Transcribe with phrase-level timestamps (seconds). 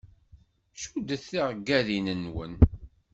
[0.81, 2.53] Cuddet tiɣggaḍin-nwen.